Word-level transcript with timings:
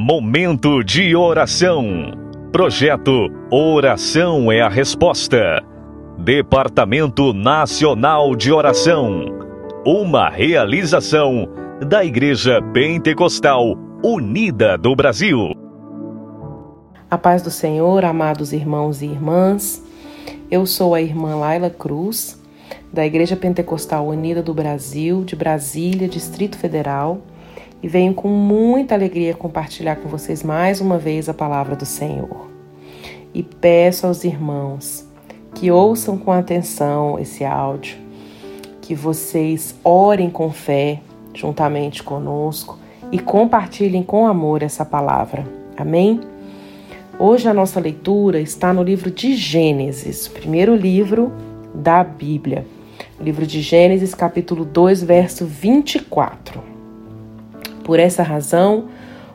Momento 0.00 0.84
de 0.84 1.16
oração. 1.16 2.12
Projeto 2.52 3.10
Oração 3.50 4.52
é 4.52 4.60
a 4.60 4.68
Resposta. 4.68 5.60
Departamento 6.16 7.32
Nacional 7.32 8.36
de 8.36 8.52
Oração. 8.52 9.24
Uma 9.84 10.28
realização 10.28 11.48
da 11.84 12.04
Igreja 12.04 12.62
Pentecostal 12.72 13.76
Unida 14.04 14.78
do 14.78 14.94
Brasil. 14.94 15.50
A 17.10 17.18
paz 17.18 17.42
do 17.42 17.50
Senhor, 17.50 18.04
amados 18.04 18.52
irmãos 18.52 19.02
e 19.02 19.06
irmãs. 19.06 19.84
Eu 20.48 20.64
sou 20.64 20.94
a 20.94 21.02
irmã 21.02 21.34
Laila 21.34 21.70
Cruz, 21.70 22.40
da 22.92 23.04
Igreja 23.04 23.34
Pentecostal 23.34 24.06
Unida 24.06 24.44
do 24.44 24.54
Brasil, 24.54 25.24
de 25.24 25.34
Brasília, 25.34 26.06
Distrito 26.06 26.56
Federal 26.56 27.20
e 27.82 27.88
venho 27.88 28.14
com 28.14 28.28
muita 28.28 28.94
alegria 28.94 29.34
compartilhar 29.34 29.96
com 29.96 30.08
vocês 30.08 30.42
mais 30.42 30.80
uma 30.80 30.98
vez 30.98 31.28
a 31.28 31.34
palavra 31.34 31.76
do 31.76 31.86
Senhor. 31.86 32.48
E 33.32 33.42
peço 33.42 34.06
aos 34.06 34.24
irmãos 34.24 35.06
que 35.54 35.70
ouçam 35.70 36.16
com 36.16 36.32
atenção 36.32 37.18
esse 37.18 37.44
áudio, 37.44 37.96
que 38.80 38.94
vocês 38.94 39.74
orem 39.84 40.30
com 40.30 40.50
fé 40.50 41.00
juntamente 41.34 42.02
conosco 42.02 42.78
e 43.12 43.18
compartilhem 43.18 44.02
com 44.02 44.26
amor 44.26 44.62
essa 44.62 44.84
palavra. 44.84 45.46
Amém? 45.76 46.20
Hoje 47.18 47.48
a 47.48 47.54
nossa 47.54 47.80
leitura 47.80 48.40
está 48.40 48.72
no 48.72 48.82
livro 48.82 49.10
de 49.10 49.34
Gênesis, 49.34 50.28
primeiro 50.28 50.74
livro 50.74 51.32
da 51.74 52.02
Bíblia. 52.02 52.66
livro 53.20 53.46
de 53.46 53.60
Gênesis, 53.60 54.14
capítulo 54.14 54.64
2, 54.64 55.02
verso 55.02 55.44
24. 55.44 56.67
Por 57.88 57.98
essa 57.98 58.22
razão, 58.22 58.90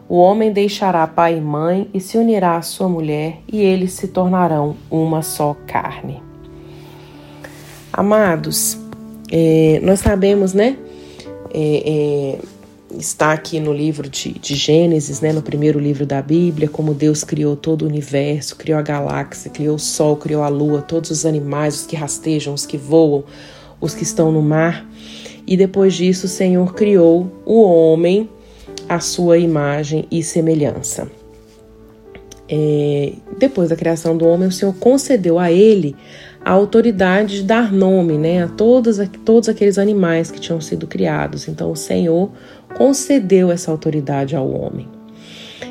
o 0.08 0.16
homem 0.16 0.52
deixará 0.52 1.08
pai 1.08 1.40
e 1.40 1.42
mãe 1.42 1.90
e 1.92 2.00
se 2.00 2.20
unirá 2.20 2.56
à 2.56 2.62
sua 2.62 2.88
mulher, 2.88 3.40
e 3.52 3.60
eles 3.60 3.94
se 3.94 4.10
tornarão 4.10 4.76
uma 4.92 5.24
só 5.24 5.58
carne. 5.66 6.22
Amados, 7.92 8.78
é, 9.32 9.80
nós 9.82 10.02
sabemos, 10.02 10.54
né? 10.54 10.78
É, 11.52 12.38
é, 12.38 12.96
está 12.96 13.34
aqui 13.34 13.60
no 13.60 13.74
livro 13.74 14.08
de, 14.08 14.34
de, 14.34 14.54
Gênesis, 14.54 15.20
né, 15.20 15.34
no 15.34 15.42
primeiro 15.42 15.80
livro 15.80 16.06
da 16.06 16.22
Bíblia, 16.22 16.70
como 16.70 16.94
Deus 16.94 17.24
criou 17.24 17.56
todo 17.56 17.82
o 17.82 17.88
universo, 17.88 18.56
criou 18.56 18.78
a 18.78 18.84
galáxia, 18.84 19.50
criou 19.50 19.78
o 19.78 19.80
sol, 19.80 20.16
criou 20.16 20.44
a 20.44 20.48
lua, 20.48 20.80
todos 20.84 21.10
os 21.10 21.26
animais, 21.26 21.74
os 21.78 21.86
que 21.88 21.96
rastejam, 21.96 22.54
os 22.54 22.68
que 22.68 22.78
voam, 22.78 23.24
os 23.82 23.96
que 23.96 24.04
estão 24.04 24.32
no 24.32 24.44
mar. 24.44 24.88
E 25.48 25.58
depois 25.58 25.96
disso, 25.96 26.28
o 26.28 26.30
Senhor 26.30 26.76
criou 26.76 27.32
o 27.48 27.64
homem 27.64 28.30
a 28.94 29.00
sua 29.00 29.38
imagem 29.38 30.06
e 30.12 30.24
semelhança. 30.24 31.10
É, 32.48 33.14
depois 33.40 33.70
da 33.70 33.76
criação 33.76 34.16
do 34.16 34.28
homem, 34.28 34.48
o 34.48 34.52
Senhor 34.52 34.76
concedeu 34.76 35.40
a 35.40 35.52
ele 35.52 35.96
a 36.44 36.52
autoridade 36.52 37.38
de 37.38 37.44
dar 37.44 37.72
nome 37.72 38.18
né, 38.18 38.44
a 38.44 38.48
todos, 38.48 38.98
todos 39.24 39.48
aqueles 39.48 39.78
animais 39.78 40.30
que 40.30 40.40
tinham 40.40 40.60
sido 40.60 40.86
criados. 40.86 41.48
Então, 41.48 41.72
o 41.72 41.76
Senhor 41.76 42.30
concedeu 42.76 43.50
essa 43.50 43.72
autoridade 43.72 44.36
ao 44.36 44.50
homem. 44.50 44.88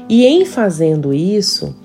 E 0.08 0.24
em 0.26 0.44
fazendo 0.44 1.12
isso, 1.12 1.76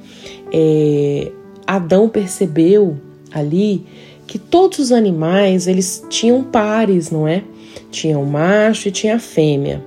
é, 0.51 1.31
Adão 1.66 2.07
percebeu 2.07 2.97
ali 3.31 3.85
que 4.25 4.39
todos 4.39 4.79
os 4.79 4.91
animais 4.91 5.67
eles 5.67 6.03
tinham 6.09 6.44
pares, 6.44 7.11
não 7.11 7.27
é? 7.27 7.44
Tinha 7.91 8.17
o 8.17 8.25
macho 8.25 8.88
e 8.88 8.91
tinha 8.91 9.16
a 9.16 9.19
fêmea. 9.19 9.83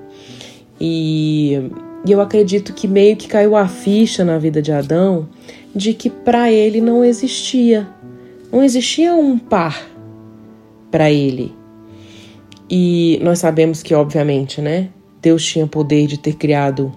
E, 0.80 1.70
e 2.06 2.10
eu 2.10 2.20
acredito 2.20 2.72
que 2.72 2.88
meio 2.88 3.16
que 3.16 3.28
caiu 3.28 3.56
a 3.56 3.68
ficha 3.68 4.24
na 4.24 4.38
vida 4.38 4.62
de 4.62 4.72
Adão 4.72 5.28
de 5.74 5.94
que 5.94 6.10
para 6.10 6.50
ele 6.50 6.80
não 6.80 7.04
existia, 7.04 7.86
não 8.52 8.62
existia 8.62 9.14
um 9.14 9.38
par 9.38 9.86
para 10.90 11.10
ele. 11.10 11.54
E 12.68 13.18
nós 13.22 13.40
sabemos 13.40 13.82
que, 13.82 13.94
obviamente, 13.94 14.60
né, 14.60 14.88
Deus 15.20 15.44
tinha 15.44 15.66
poder 15.66 16.06
de 16.06 16.18
ter 16.18 16.34
criado 16.34 16.92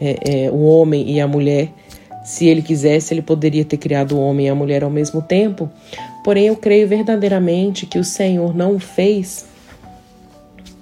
é, 0.00 0.46
é, 0.46 0.50
o 0.50 0.62
homem 0.62 1.10
e 1.10 1.20
a 1.20 1.26
mulher. 1.26 1.72
Se 2.24 2.46
ele 2.46 2.62
quisesse, 2.62 3.14
ele 3.14 3.22
poderia 3.22 3.64
ter 3.64 3.76
criado 3.76 4.16
o 4.16 4.20
homem 4.20 4.46
e 4.46 4.48
a 4.48 4.54
mulher 4.54 4.84
ao 4.84 4.90
mesmo 4.90 5.22
tempo. 5.22 5.68
Porém, 6.24 6.46
eu 6.46 6.56
creio 6.56 6.86
verdadeiramente 6.86 7.86
que 7.86 7.98
o 7.98 8.04
Senhor 8.04 8.54
não 8.54 8.76
o 8.76 8.78
fez 8.78 9.46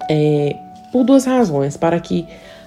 é, 0.09 0.55
por 0.97 1.03
duas 1.03 1.25
razões: 1.25 1.77
para 1.77 1.99
que 1.99 2.25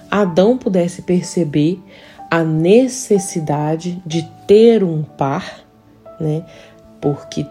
Adão 0.09 0.57
pudesse 0.57 1.01
perceber 1.01 1.81
a 2.29 2.43
necessidade 2.43 4.01
de 4.05 4.23
ter 4.47 4.83
um 4.83 5.03
par, 5.03 5.59
né? 6.19 6.45
Porque 7.01 7.45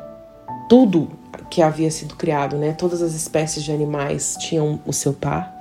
tudo 0.69 1.11
que 1.51 1.61
havia 1.61 1.91
sido 1.91 2.15
criado, 2.17 2.57
né? 2.57 2.73
Todas 2.73 3.03
as 3.03 3.13
espécies 3.13 3.63
de 3.63 3.73
animais 3.73 4.37
tinham 4.41 4.81
o 4.87 4.93
seu 4.93 5.13
par. 5.13 5.55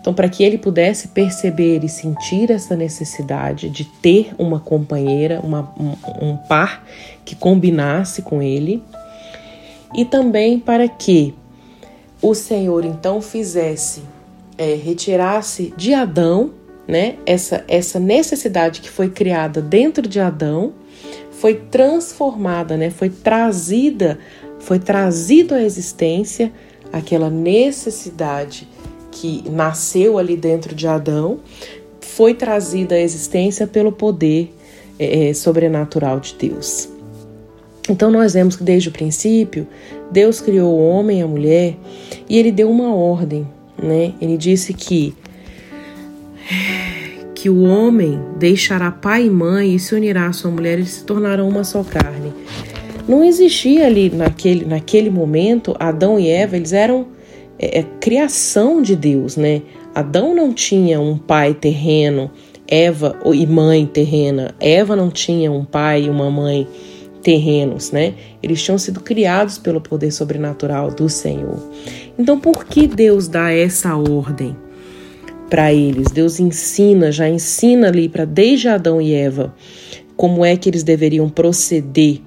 Então, 0.00 0.12
para 0.12 0.28
que 0.28 0.42
ele 0.42 0.58
pudesse 0.58 1.08
perceber 1.08 1.84
e 1.84 1.88
sentir 1.88 2.50
essa 2.50 2.74
necessidade 2.74 3.70
de 3.70 3.84
ter 3.84 4.34
uma 4.36 4.58
companheira, 4.58 5.40
uma, 5.40 5.72
um, 5.78 6.30
um 6.30 6.36
par 6.36 6.84
que 7.24 7.36
combinasse 7.36 8.22
com 8.22 8.42
ele, 8.42 8.82
e 9.94 10.04
também 10.04 10.58
para 10.58 10.88
que 10.88 11.32
o 12.20 12.34
Senhor 12.34 12.84
então 12.84 13.20
fizesse 13.22 14.02
é, 14.56 14.74
retirasse 14.74 15.72
de 15.76 15.94
Adão, 15.94 16.52
né, 16.86 17.16
essa, 17.24 17.64
essa 17.66 17.98
necessidade 17.98 18.80
que 18.80 18.90
foi 18.90 19.08
criada 19.08 19.60
dentro 19.60 20.06
de 20.06 20.20
Adão, 20.20 20.72
foi 21.30 21.54
transformada, 21.54 22.76
né, 22.76 22.90
foi 22.90 23.10
trazida, 23.10 24.18
foi 24.60 24.78
trazido 24.78 25.54
à 25.54 25.62
existência 25.62 26.52
aquela 26.92 27.28
necessidade 27.28 28.68
que 29.10 29.44
nasceu 29.50 30.18
ali 30.18 30.36
dentro 30.36 30.74
de 30.74 30.86
Adão, 30.86 31.40
foi 32.00 32.34
trazida 32.34 32.94
à 32.94 33.00
existência 33.00 33.66
pelo 33.66 33.90
poder 33.90 34.52
é, 34.98 35.28
é 35.28 35.34
sobrenatural 35.34 36.20
de 36.20 36.34
Deus. 36.34 36.88
Então 37.88 38.10
nós 38.10 38.32
vemos 38.32 38.56
que 38.56 38.64
desde 38.64 38.88
o 38.88 38.92
princípio 38.92 39.66
Deus 40.10 40.40
criou 40.40 40.72
o 40.72 40.88
homem 40.88 41.20
e 41.20 41.22
a 41.22 41.26
mulher 41.26 41.76
e 42.28 42.38
ele 42.38 42.50
deu 42.50 42.70
uma 42.70 42.94
ordem 42.94 43.46
né? 43.82 44.12
Ele 44.20 44.36
disse 44.36 44.72
que 44.72 45.14
que 47.34 47.50
o 47.50 47.62
homem 47.64 48.18
deixará 48.38 48.90
pai 48.90 49.26
e 49.26 49.30
mãe 49.30 49.74
e 49.74 49.78
se 49.78 49.94
unirá 49.94 50.28
à 50.28 50.32
sua 50.32 50.50
mulher 50.50 50.78
e 50.78 50.86
se 50.86 51.04
tornarão 51.04 51.46
uma 51.46 51.62
só 51.62 51.84
carne. 51.84 52.32
Não 53.06 53.22
existia 53.22 53.84
ali 53.86 54.08
naquele, 54.08 54.64
naquele 54.64 55.10
momento 55.10 55.76
Adão 55.78 56.18
e 56.18 56.26
Eva, 56.28 56.56
eles 56.56 56.72
eram 56.72 57.08
é, 57.58 57.80
é, 57.80 57.82
criação 58.00 58.80
de 58.80 58.96
Deus, 58.96 59.36
né? 59.36 59.60
Adão 59.94 60.34
não 60.34 60.54
tinha 60.54 60.98
um 60.98 61.18
pai 61.18 61.52
terreno, 61.52 62.30
Eva 62.66 63.18
e 63.26 63.46
mãe 63.46 63.84
terrena. 63.84 64.54
Eva 64.58 64.96
não 64.96 65.10
tinha 65.10 65.52
um 65.52 65.66
pai 65.66 66.04
e 66.04 66.10
uma 66.10 66.30
mãe 66.30 66.66
terrenos, 67.24 67.90
né? 67.90 68.14
Eles 68.42 68.62
tinham 68.62 68.78
sido 68.78 69.00
criados 69.00 69.56
pelo 69.58 69.80
poder 69.80 70.12
sobrenatural 70.12 70.90
do 70.90 71.08
Senhor. 71.08 71.58
Então, 72.18 72.38
por 72.38 72.66
que 72.66 72.86
Deus 72.86 73.26
dá 73.26 73.50
essa 73.50 73.96
ordem 73.96 74.54
para 75.48 75.72
eles? 75.72 76.12
Deus 76.12 76.38
ensina, 76.38 77.10
já 77.10 77.28
ensina 77.28 77.88
ali 77.88 78.08
para 78.08 78.26
desde 78.26 78.68
Adão 78.68 79.00
e 79.00 79.14
Eva 79.14 79.54
como 80.16 80.44
é 80.44 80.56
que 80.56 80.68
eles 80.68 80.84
deveriam 80.84 81.28
proceder, 81.28 82.20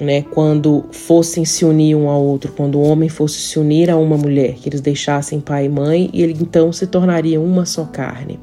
né, 0.00 0.22
quando 0.22 0.84
fossem 0.92 1.44
se 1.44 1.64
unir 1.64 1.96
um 1.96 2.08
ao 2.08 2.22
outro, 2.22 2.52
quando 2.52 2.78
o 2.78 2.82
homem 2.82 3.08
fosse 3.08 3.40
se 3.40 3.58
unir 3.58 3.90
a 3.90 3.96
uma 3.96 4.16
mulher, 4.16 4.54
que 4.54 4.68
eles 4.68 4.80
deixassem 4.80 5.40
pai 5.40 5.64
e 5.64 5.68
mãe 5.68 6.08
e 6.12 6.22
ele 6.22 6.36
então 6.40 6.72
se 6.72 6.86
tornaria 6.86 7.40
uma 7.40 7.66
só 7.66 7.84
carne. 7.84 8.38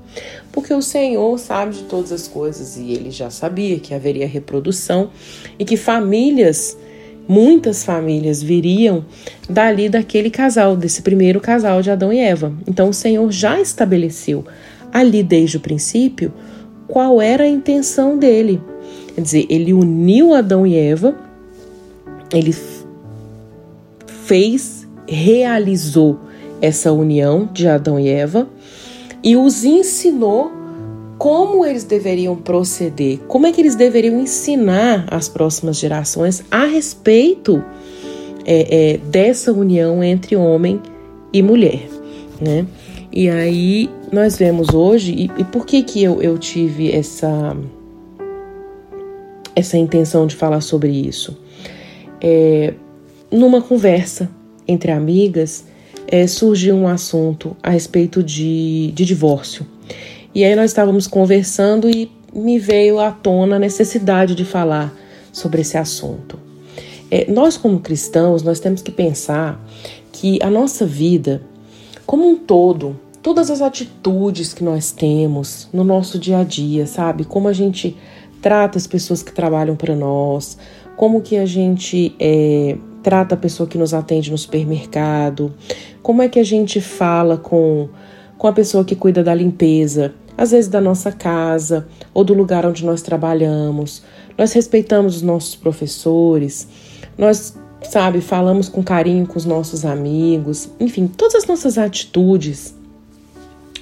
Porque 0.55 0.73
o 0.73 0.81
Senhor 0.81 1.37
sabe 1.37 1.75
de 1.75 1.83
todas 1.83 2.13
as 2.13 2.29
coisas 2.29 2.77
e 2.77 2.93
ele 2.93 3.11
já 3.11 3.29
sabia 3.29 3.77
que 3.77 3.93
haveria 3.93 4.25
reprodução 4.25 5.09
e 5.59 5.65
que 5.65 5.75
famílias 5.75 6.77
muitas 7.27 7.83
famílias 7.83 8.41
viriam 8.41 9.03
dali 9.49 9.89
daquele 9.89 10.29
casal, 10.29 10.77
desse 10.77 11.01
primeiro 11.01 11.41
casal 11.41 11.81
de 11.81 11.91
Adão 11.91 12.13
e 12.13 12.19
Eva. 12.19 12.53
Então 12.65 12.87
o 12.87 12.93
Senhor 12.93 13.29
já 13.31 13.59
estabeleceu 13.59 14.45
ali 14.93 15.21
desde 15.21 15.57
o 15.57 15.59
princípio 15.59 16.31
qual 16.87 17.21
era 17.21 17.43
a 17.43 17.49
intenção 17.49 18.17
dele. 18.17 18.61
Quer 19.13 19.21
dizer, 19.21 19.45
ele 19.49 19.73
uniu 19.73 20.33
Adão 20.33 20.65
e 20.65 20.77
Eva, 20.77 21.15
ele 22.33 22.55
fez, 24.23 24.87
realizou 25.05 26.17
essa 26.61 26.93
união 26.93 27.49
de 27.51 27.67
Adão 27.67 27.99
e 27.99 28.07
Eva 28.07 28.47
e 29.25 29.35
os 29.35 29.65
ensinou 29.65 30.51
como 31.17 31.65
eles 31.65 31.83
deveriam 31.83 32.35
proceder, 32.35 33.17
como 33.27 33.47
é 33.47 33.51
que 33.51 33.59
eles 33.59 33.73
deveriam 33.73 34.19
ensinar 34.19 35.07
as 35.09 35.27
próximas 35.27 35.77
gerações 35.77 36.43
a 36.51 36.65
respeito 36.65 37.63
é, 38.45 38.93
é, 38.93 38.97
dessa 38.97 39.51
união 39.51 40.03
entre 40.03 40.35
homem 40.35 40.79
e 41.33 41.41
mulher, 41.41 41.87
né? 42.39 42.67
E 43.11 43.27
aí 43.29 43.89
nós 44.11 44.37
vemos 44.37 44.73
hoje, 44.73 45.13
e, 45.13 45.41
e 45.41 45.43
por 45.45 45.65
que 45.65 45.81
que 45.81 46.03
eu, 46.03 46.21
eu 46.21 46.37
tive 46.37 46.91
essa, 46.91 47.57
essa 49.55 49.77
intenção 49.77 50.27
de 50.27 50.35
falar 50.35 50.61
sobre 50.61 50.91
isso? 50.91 51.35
É, 52.21 52.73
numa 53.31 53.61
conversa 53.61 54.29
entre 54.67 54.91
amigas, 54.91 55.65
é, 56.07 56.27
surgiu 56.27 56.75
um 56.75 56.87
assunto 56.87 57.55
a 57.61 57.69
respeito 57.69 58.23
de, 58.23 58.91
de 58.93 59.05
divórcio. 59.05 59.65
E 60.33 60.43
aí 60.43 60.55
nós 60.55 60.71
estávamos 60.71 61.07
conversando 61.07 61.89
e 61.89 62.11
me 62.33 62.59
veio 62.59 62.99
à 62.99 63.11
tona 63.11 63.55
a 63.55 63.59
necessidade 63.59 64.35
de 64.35 64.43
falar 64.43 64.93
sobre 65.31 65.61
esse 65.61 65.77
assunto. 65.77 66.37
É, 67.09 67.31
nós, 67.31 67.55
como 67.55 67.79
cristãos, 67.79 68.43
nós 68.43 68.59
temos 68.59 68.81
que 68.81 68.91
pensar 68.91 69.63
que 70.11 70.39
a 70.41 70.49
nossa 70.49 70.85
vida, 70.85 71.41
como 72.05 72.27
um 72.27 72.35
todo, 72.35 72.99
todas 73.21 73.49
as 73.49 73.61
atitudes 73.61 74.53
que 74.53 74.63
nós 74.63 74.91
temos 74.91 75.69
no 75.71 75.83
nosso 75.83 76.19
dia 76.19 76.39
a 76.39 76.43
dia, 76.43 76.85
sabe? 76.85 77.23
Como 77.23 77.47
a 77.47 77.53
gente 77.53 77.95
trata 78.41 78.77
as 78.77 78.85
pessoas 78.85 79.23
que 79.23 79.31
trabalham 79.31 79.75
para 79.75 79.95
nós, 79.95 80.57
como 80.95 81.21
que 81.21 81.37
a 81.37 81.45
gente 81.45 82.15
é, 82.19 82.77
trata 83.01 83.35
a 83.35 83.37
pessoa 83.37 83.67
que 83.67 83.77
nos 83.77 83.93
atende 83.93 84.31
no 84.31 84.37
supermercado, 84.37 85.53
como 86.05 86.21
é 86.21 86.29
que 86.29 86.39
a 86.39 86.43
gente 86.43 86.79
fala 86.79 87.35
com, 87.35 87.89
com 88.37 88.47
a 88.47 88.53
pessoa 88.53 88.85
que 88.85 88.95
cuida 88.95 89.23
da 89.23 89.33
limpeza, 89.33 90.13
às 90.37 90.51
vezes 90.51 90.69
da 90.69 90.79
nossa 90.79 91.11
casa 91.11 91.87
ou 92.13 92.23
do 92.23 92.31
lugar 92.31 92.63
onde 92.63 92.85
nós 92.85 93.01
trabalhamos. 93.01 94.03
Nós 94.37 94.53
respeitamos 94.53 95.15
os 95.15 95.21
nossos 95.23 95.55
professores, 95.55 96.67
nós, 97.17 97.57
sabe, 97.81 98.21
falamos 98.21 98.69
com 98.69 98.83
carinho 98.83 99.25
com 99.25 99.35
os 99.35 99.45
nossos 99.45 99.83
amigos, 99.83 100.69
enfim, 100.79 101.07
todas 101.07 101.33
as 101.33 101.47
nossas 101.47 101.75
atitudes, 101.75 102.75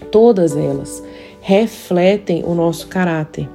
todas 0.10 0.56
elas 0.56 1.04
refletem 1.42 2.42
o 2.46 2.56
nosso 2.56 2.88
caráter. 2.88 3.50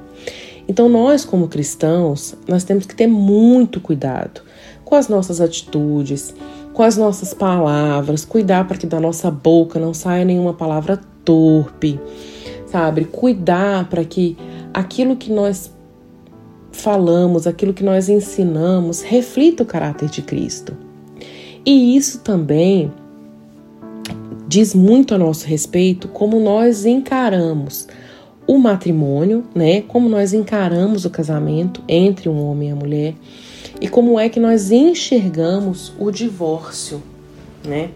Então, 0.67 0.87
nós, 0.87 1.25
como 1.25 1.47
cristãos, 1.47 2.35
nós 2.47 2.63
temos 2.63 2.85
que 2.85 2.93
ter 2.93 3.07
muito 3.07 3.81
cuidado 3.81 4.41
com 4.85 4.93
as 4.93 5.07
nossas 5.07 5.41
atitudes, 5.41 6.35
com 6.79 6.83
as 6.83 6.95
nossas 6.95 7.33
palavras, 7.33 8.23
cuidar 8.23 8.65
para 8.65 8.77
que 8.77 8.87
da 8.87 9.01
nossa 9.01 9.29
boca 9.29 9.77
não 9.77 9.93
saia 9.93 10.23
nenhuma 10.23 10.53
palavra 10.53 10.97
torpe, 11.25 11.99
sabe? 12.67 13.03
Cuidar 13.03 13.89
para 13.89 14.05
que 14.05 14.37
aquilo 14.73 15.17
que 15.17 15.29
nós 15.29 15.73
falamos, 16.71 17.45
aquilo 17.45 17.73
que 17.73 17.83
nós 17.83 18.07
ensinamos, 18.07 19.01
reflita 19.01 19.61
o 19.61 19.65
caráter 19.65 20.07
de 20.07 20.21
Cristo. 20.21 20.73
E 21.65 21.97
isso 21.97 22.19
também 22.19 22.89
diz 24.47 24.73
muito 24.73 25.13
a 25.13 25.17
nosso 25.17 25.45
respeito 25.45 26.07
como 26.07 26.39
nós 26.39 26.85
encaramos 26.85 27.89
o 28.47 28.57
matrimônio, 28.57 29.43
né? 29.53 29.81
Como 29.81 30.07
nós 30.07 30.31
encaramos 30.31 31.03
o 31.03 31.09
casamento 31.09 31.83
entre 31.89 32.29
um 32.29 32.41
homem 32.41 32.69
e 32.69 32.71
a 32.71 32.75
mulher 32.77 33.15
e 33.81 33.87
como 33.87 34.19
é 34.19 34.29
que 34.29 34.39
nós 34.39 34.71
enxergamos 34.71 35.93
o 35.97 36.11
divórcio, 36.11 37.01
né? 37.63 37.89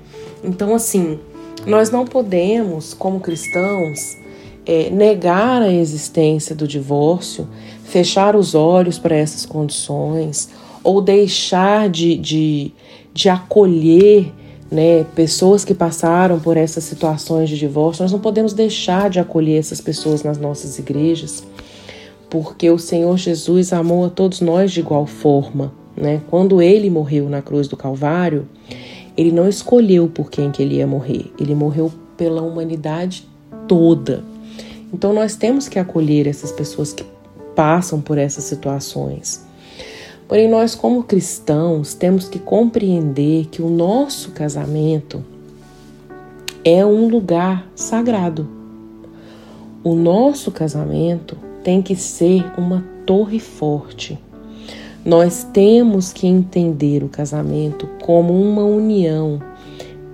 Então, 0.43 0.73
assim, 0.73 1.19
nós 1.65 1.89
não 1.89 2.05
podemos, 2.05 2.93
como 2.93 3.19
cristãos, 3.19 4.17
é, 4.65 4.89
negar 4.89 5.61
a 5.61 5.71
existência 5.71 6.55
do 6.55 6.67
divórcio, 6.67 7.47
fechar 7.83 8.35
os 8.35 8.55
olhos 8.55 8.97
para 8.97 9.15
essas 9.15 9.45
condições 9.45 10.49
ou 10.83 11.01
deixar 11.01 11.89
de, 11.89 12.17
de, 12.17 12.71
de 13.13 13.29
acolher 13.29 14.31
né, 14.69 15.05
pessoas 15.15 15.63
que 15.63 15.73
passaram 15.73 16.39
por 16.39 16.57
essas 16.57 16.83
situações 16.83 17.49
de 17.49 17.57
divórcio. 17.57 18.03
Nós 18.03 18.11
não 18.11 18.19
podemos 18.19 18.53
deixar 18.53 19.09
de 19.09 19.19
acolher 19.19 19.59
essas 19.59 19.79
pessoas 19.79 20.23
nas 20.23 20.37
nossas 20.37 20.79
igrejas, 20.79 21.43
porque 22.33 22.67
o 22.67 22.79
Senhor 22.79 23.15
Jesus 23.15 23.71
amou 23.71 24.05
a 24.05 24.09
todos 24.09 24.41
nós 24.41 24.71
de 24.71 24.79
igual 24.79 25.05
forma. 25.05 25.71
Né? 25.95 26.19
Quando 26.31 26.63
ele 26.63 26.89
morreu 26.89 27.29
na 27.29 27.43
cruz 27.43 27.67
do 27.67 27.77
Calvário, 27.77 28.49
ele 29.15 29.31
não 29.31 29.47
escolheu 29.47 30.07
por 30.07 30.31
quem 30.31 30.49
que 30.49 30.63
ele 30.63 30.77
ia 30.77 30.87
morrer, 30.87 31.31
ele 31.39 31.53
morreu 31.53 31.93
pela 32.17 32.41
humanidade 32.41 33.27
toda. 33.67 34.23
Então 34.91 35.13
nós 35.13 35.35
temos 35.35 35.67
que 35.67 35.77
acolher 35.77 36.25
essas 36.25 36.51
pessoas 36.51 36.91
que 36.91 37.05
passam 37.55 38.01
por 38.01 38.17
essas 38.17 38.45
situações. 38.45 39.45
Porém, 40.27 40.49
nós, 40.49 40.73
como 40.73 41.03
cristãos, 41.03 41.93
temos 41.93 42.27
que 42.27 42.39
compreender 42.39 43.45
que 43.51 43.61
o 43.61 43.69
nosso 43.69 44.31
casamento 44.31 45.23
é 46.65 46.83
um 46.83 47.07
lugar 47.07 47.69
sagrado. 47.75 48.47
O 49.83 49.93
nosso 49.93 50.49
casamento 50.49 51.52
tem 51.63 51.81
que 51.81 51.95
ser 51.95 52.43
uma 52.57 52.83
torre 53.05 53.39
forte. 53.39 54.19
Nós 55.05 55.43
temos 55.51 56.13
que 56.13 56.27
entender 56.27 57.03
o 57.03 57.09
casamento 57.09 57.87
como 58.01 58.33
uma 58.33 58.63
união 58.63 59.39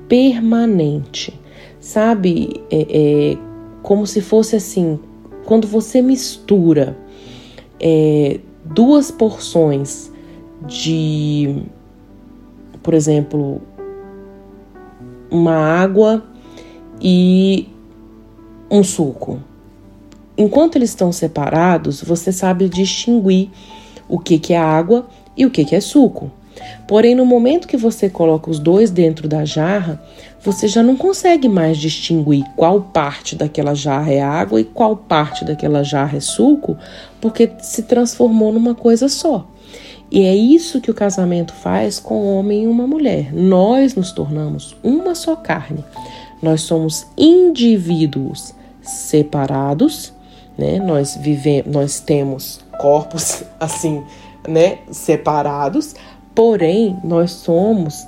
permanente. 0.08 1.40
Sabe, 1.80 2.62
é, 2.72 2.88
é, 2.90 3.38
como 3.82 4.06
se 4.06 4.22
fosse 4.22 4.56
assim, 4.56 5.00
quando 5.46 5.68
você 5.68 6.02
mistura 6.02 6.98
é, 7.80 8.40
duas 8.66 9.12
porções 9.12 10.12
de, 10.68 11.64
por 12.84 12.94
exemplo, 12.94 13.62
uma 15.32 15.56
água 15.56 16.24
e 17.02 17.70
um 18.70 18.84
suco. 18.84 19.40
Enquanto 20.40 20.78
eles 20.78 20.92
estão 20.92 21.12
separados, 21.12 22.02
você 22.02 22.32
sabe 22.32 22.70
distinguir 22.70 23.50
o 24.08 24.18
que, 24.18 24.40
que 24.40 24.54
é 24.54 24.58
água 24.58 25.06
e 25.36 25.46
o 25.46 25.52
que, 25.52 25.66
que 25.66 25.76
é 25.76 25.82
suco. 25.82 26.32
Porém, 26.88 27.14
no 27.14 27.26
momento 27.26 27.68
que 27.68 27.76
você 27.76 28.10
coloca 28.10 28.50
os 28.50 28.58
dois 28.58 28.90
dentro 28.90 29.28
da 29.28 29.44
jarra, 29.44 30.02
você 30.42 30.66
já 30.66 30.82
não 30.82 30.96
consegue 30.96 31.50
mais 31.50 31.78
distinguir 31.78 32.46
qual 32.56 32.80
parte 32.82 33.36
daquela 33.36 33.76
jarra 33.76 34.14
é 34.14 34.22
água 34.22 34.62
e 34.62 34.64
qual 34.64 34.96
parte 34.96 35.44
daquela 35.44 35.84
jarra 35.84 36.16
é 36.16 36.22
suco, 36.22 36.78
porque 37.20 37.52
se 37.60 37.84
transformou 37.84 38.54
numa 38.54 38.74
coisa 38.74 39.10
só. 39.10 39.46
E 40.10 40.22
é 40.22 40.34
isso 40.34 40.80
que 40.80 40.90
o 40.90 40.96
casamento 40.96 41.54
faz 41.54 42.00
com 42.00 42.16
o 42.16 42.38
homem 42.38 42.64
e 42.64 42.68
uma 42.68 42.88
mulher. 42.88 43.34
Nós 43.34 43.94
nos 43.94 44.14
tornamos 44.14 44.74
uma 44.82 45.16
só 45.16 45.36
carne. 45.36 45.84
Nós 46.42 46.62
somos 46.62 47.06
indivíduos 47.18 48.54
separados, 48.82 50.14
né? 50.60 50.80
Nós 50.80 51.16
vivemos, 51.16 51.74
nós 51.74 52.00
temos 52.00 52.60
corpos 52.78 53.44
assim, 53.60 54.04
né, 54.48 54.80
separados, 54.92 55.96
porém 56.36 56.98
nós 57.04 57.32
somos 57.32 58.08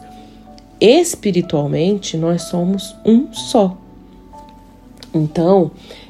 espiritualmente 0.82 2.18
nós 2.18 2.42
somos 2.44 2.96
um 3.06 3.32
só. 3.32 3.78
Então, 5.14 5.70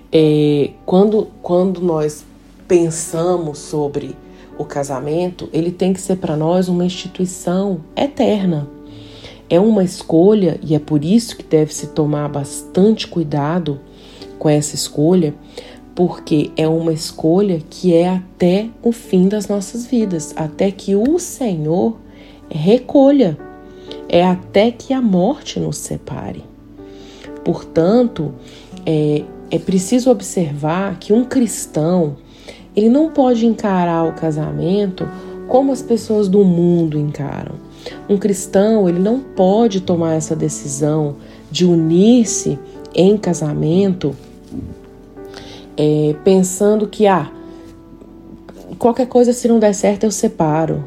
é, 0.10 0.70
quando, 0.86 1.28
quando 1.42 1.82
nós 1.82 2.24
pensamos 2.68 3.60
sobre 3.60 4.16
o 4.58 4.64
casamento, 4.64 5.50
ele 5.52 5.72
tem 5.72 5.92
que 5.92 6.00
ser 6.00 6.18
para 6.18 6.38
nós 6.38 6.70
uma 6.70 6.86
instituição 6.86 7.82
eterna. 7.96 8.70
É 9.50 9.60
uma 9.60 9.84
escolha 9.84 10.58
e 10.64 10.74
é 10.74 10.80
por 10.80 11.04
isso 11.04 11.36
que 11.36 11.44
deve 11.44 11.74
se 11.74 11.88
tomar 11.88 12.30
bastante 12.30 13.08
cuidado 13.08 13.82
com 14.40 14.48
essa 14.48 14.74
escolha, 14.74 15.36
porque 15.96 16.52
é 16.56 16.68
uma 16.68 16.94
escolha 16.94 17.62
que 17.70 17.94
é 17.94 18.10
até 18.10 18.70
o 18.82 18.92
fim 18.92 19.28
das 19.28 19.48
nossas 19.48 19.86
vidas, 19.86 20.34
até 20.36 20.72
que 20.72 20.96
o 20.96 21.20
Senhor 21.20 21.98
recolha 22.50 23.38
é 24.08 24.26
até 24.26 24.72
que 24.72 24.94
a 24.94 25.02
morte 25.02 25.60
nos 25.60 25.78
separe. 25.78 26.44
Portanto, 27.44 28.34
é, 28.86 29.24
é 29.50 29.60
preciso 29.60 30.10
observar 30.10 30.98
que 31.00 31.14
um 31.14 31.26
cristão 31.26 32.18
ele 32.76 32.90
não 32.90 33.10
pode 33.10 33.46
encarar 33.46 34.04
o 34.04 34.14
casamento 34.14 35.08
como 35.48 35.72
as 35.72 35.82
pessoas 35.82 36.30
do 36.30 36.44
mundo 36.44 36.98
encaram. 36.98 37.56
Um 38.08 38.18
cristão 38.18 38.88
ele 38.88 39.00
não 39.00 39.20
pode 39.20 39.82
tomar 39.82 40.14
essa 40.14 40.36
decisão 40.36 41.18
de 41.52 41.66
unir-se 41.66 42.58
em 42.94 43.18
casamento 43.18 44.16
é, 45.78 46.16
pensando 46.24 46.88
que 46.88 47.08
ah 47.08 47.32
qualquer 48.82 49.06
coisa 49.06 49.32
se 49.32 49.48
não 49.48 49.60
der 49.60 49.76
certo 49.76 50.06
eu 50.06 50.12
separo. 50.12 50.84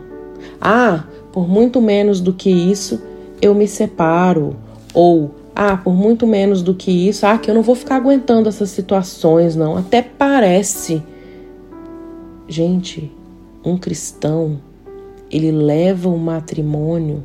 Ah, 0.61 1.05
por 1.33 1.49
muito 1.49 1.81
menos 1.81 2.21
do 2.21 2.33
que 2.33 2.51
isso 2.51 3.01
eu 3.41 3.55
me 3.55 3.69
separo. 3.69 4.57
Ou, 4.93 5.31
ah, 5.55 5.77
por 5.77 5.95
muito 5.95 6.27
menos 6.27 6.61
do 6.61 6.75
que 6.75 6.91
isso, 6.91 7.25
ah, 7.25 7.39
que 7.39 7.49
eu 7.49 7.55
não 7.55 7.63
vou 7.63 7.77
ficar 7.77 7.97
aguentando 7.97 8.49
essas 8.49 8.71
situações, 8.71 9.55
não. 9.55 9.77
Até 9.77 10.03
parece. 10.03 11.01
Gente, 12.49 13.13
um 13.65 13.79
cristão, 13.79 14.59
ele 15.31 15.53
leva 15.53 16.09
o 16.09 16.19
matrimônio 16.19 17.23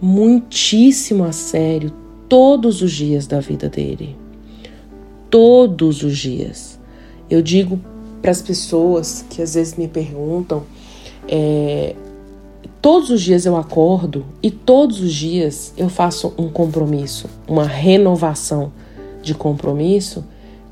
muitíssimo 0.00 1.24
a 1.24 1.32
sério. 1.32 1.92
todos 2.28 2.80
os 2.80 2.90
dias 2.90 3.26
da 3.26 3.40
vida 3.40 3.68
dele. 3.68 4.16
Todos 5.32 6.02
os 6.02 6.18
dias. 6.18 6.78
Eu 7.30 7.40
digo 7.40 7.80
para 8.20 8.30
as 8.30 8.42
pessoas 8.42 9.24
que 9.30 9.40
às 9.40 9.54
vezes 9.54 9.76
me 9.76 9.88
perguntam, 9.88 10.64
é, 11.26 11.96
todos 12.82 13.08
os 13.08 13.22
dias 13.22 13.46
eu 13.46 13.56
acordo 13.56 14.26
e 14.42 14.50
todos 14.50 15.00
os 15.00 15.14
dias 15.14 15.72
eu 15.74 15.88
faço 15.88 16.34
um 16.36 16.50
compromisso, 16.50 17.30
uma 17.48 17.64
renovação 17.64 18.70
de 19.22 19.34
compromisso 19.34 20.22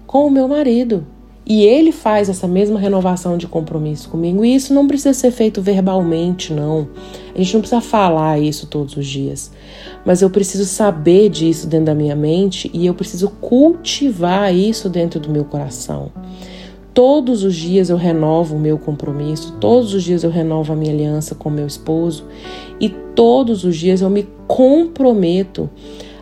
com 0.06 0.26
o 0.26 0.30
meu 0.30 0.46
marido. 0.46 1.06
E 1.52 1.64
ele 1.64 1.90
faz 1.90 2.28
essa 2.28 2.46
mesma 2.46 2.78
renovação 2.78 3.36
de 3.36 3.48
compromisso 3.48 4.08
comigo. 4.08 4.44
E 4.44 4.54
isso 4.54 4.72
não 4.72 4.86
precisa 4.86 5.12
ser 5.12 5.32
feito 5.32 5.60
verbalmente, 5.60 6.52
não. 6.52 6.86
A 7.34 7.38
gente 7.38 7.54
não 7.54 7.60
precisa 7.60 7.80
falar 7.80 8.38
isso 8.38 8.68
todos 8.68 8.96
os 8.96 9.04
dias. 9.04 9.50
Mas 10.06 10.22
eu 10.22 10.30
preciso 10.30 10.64
saber 10.64 11.28
disso 11.28 11.66
dentro 11.66 11.86
da 11.86 11.94
minha 11.96 12.14
mente 12.14 12.70
e 12.72 12.86
eu 12.86 12.94
preciso 12.94 13.30
cultivar 13.40 14.54
isso 14.54 14.88
dentro 14.88 15.18
do 15.18 15.28
meu 15.28 15.44
coração. 15.44 16.12
Todos 16.94 17.42
os 17.42 17.56
dias 17.56 17.90
eu 17.90 17.96
renovo 17.96 18.54
o 18.54 18.60
meu 18.60 18.78
compromisso, 18.78 19.56
todos 19.60 19.92
os 19.92 20.04
dias 20.04 20.22
eu 20.22 20.30
renovo 20.30 20.72
a 20.72 20.76
minha 20.76 20.92
aliança 20.92 21.34
com 21.34 21.50
meu 21.50 21.66
esposo 21.66 22.26
e 22.80 22.90
todos 22.90 23.64
os 23.64 23.76
dias 23.76 24.02
eu 24.02 24.08
me 24.08 24.28
comprometo 24.46 25.68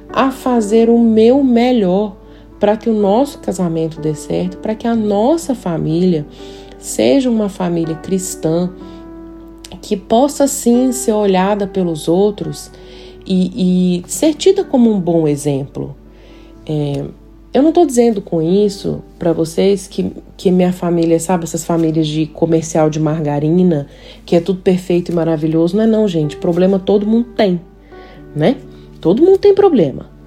a 0.08 0.30
fazer 0.30 0.88
o 0.88 0.98
meu 0.98 1.44
melhor 1.44 2.17
para 2.58 2.76
que 2.76 2.90
o 2.90 2.94
nosso 2.94 3.38
casamento 3.38 4.00
dê 4.00 4.14
certo, 4.14 4.58
para 4.58 4.74
que 4.74 4.86
a 4.86 4.94
nossa 4.94 5.54
família 5.54 6.26
seja 6.78 7.30
uma 7.30 7.48
família 7.48 7.96
cristã 7.96 8.70
que 9.82 9.96
possa 9.96 10.46
sim 10.46 10.92
ser 10.92 11.12
olhada 11.12 11.66
pelos 11.66 12.08
outros 12.08 12.70
e, 13.26 14.00
e 14.00 14.10
ser 14.10 14.34
tida 14.34 14.64
como 14.64 14.90
um 14.90 15.00
bom 15.00 15.28
exemplo. 15.28 15.94
É, 16.66 17.04
eu 17.52 17.62
não 17.62 17.70
estou 17.70 17.86
dizendo 17.86 18.20
com 18.20 18.42
isso 18.42 19.02
para 19.18 19.32
vocês 19.32 19.86
que, 19.86 20.12
que 20.36 20.50
minha 20.50 20.72
família, 20.72 21.18
sabe, 21.18 21.44
essas 21.44 21.64
famílias 21.64 22.06
de 22.06 22.26
comercial 22.26 22.90
de 22.90 23.00
margarina, 23.00 23.86
que 24.26 24.36
é 24.36 24.40
tudo 24.40 24.60
perfeito 24.60 25.10
e 25.10 25.14
maravilhoso. 25.14 25.76
Não 25.76 25.84
é 25.84 25.86
não, 25.86 26.06
gente. 26.06 26.36
Problema 26.36 26.78
todo 26.78 27.06
mundo 27.06 27.28
tem, 27.36 27.60
né? 28.36 28.56
Todo 29.00 29.22
mundo 29.22 29.38
tem 29.38 29.54
problema. 29.54 30.17